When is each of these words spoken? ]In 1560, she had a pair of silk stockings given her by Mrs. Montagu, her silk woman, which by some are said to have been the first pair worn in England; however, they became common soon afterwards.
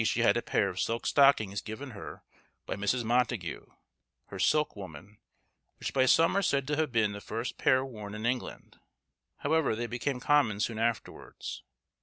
]In 0.01 0.05
1560, 0.05 0.19
she 0.19 0.25
had 0.25 0.35
a 0.35 0.41
pair 0.41 0.67
of 0.67 0.79
silk 0.79 1.05
stockings 1.05 1.61
given 1.61 1.91
her 1.91 2.23
by 2.65 2.73
Mrs. 2.75 3.03
Montagu, 3.03 3.67
her 4.29 4.39
silk 4.39 4.75
woman, 4.75 5.19
which 5.79 5.93
by 5.93 6.07
some 6.07 6.35
are 6.35 6.41
said 6.41 6.65
to 6.69 6.75
have 6.75 6.91
been 6.91 7.11
the 7.11 7.21
first 7.21 7.59
pair 7.59 7.85
worn 7.85 8.15
in 8.15 8.25
England; 8.25 8.79
however, 9.41 9.75
they 9.75 9.85
became 9.85 10.19
common 10.19 10.59
soon 10.59 10.79
afterwards. 10.79 11.61